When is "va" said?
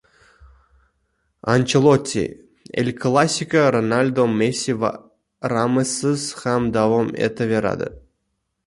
4.85-4.93